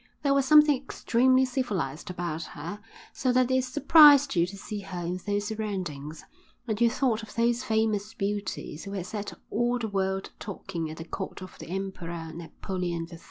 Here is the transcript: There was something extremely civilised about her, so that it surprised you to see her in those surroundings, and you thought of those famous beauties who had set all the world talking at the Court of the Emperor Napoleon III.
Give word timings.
There 0.23 0.33
was 0.33 0.45
something 0.47 0.75
extremely 0.75 1.45
civilised 1.45 2.09
about 2.09 2.41
her, 2.57 2.79
so 3.13 3.31
that 3.33 3.51
it 3.51 3.63
surprised 3.63 4.35
you 4.35 4.47
to 4.47 4.57
see 4.57 4.79
her 4.79 5.05
in 5.05 5.17
those 5.17 5.45
surroundings, 5.45 6.25
and 6.67 6.81
you 6.81 6.89
thought 6.89 7.21
of 7.21 7.35
those 7.35 7.63
famous 7.63 8.15
beauties 8.15 8.85
who 8.85 8.93
had 8.93 9.05
set 9.05 9.31
all 9.51 9.77
the 9.77 9.87
world 9.87 10.31
talking 10.39 10.89
at 10.89 10.97
the 10.97 11.03
Court 11.05 11.43
of 11.43 11.55
the 11.59 11.67
Emperor 11.69 12.31
Napoleon 12.33 13.05
III. 13.11 13.19